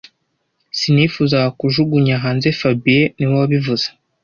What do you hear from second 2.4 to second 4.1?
fabien niwe wabivuze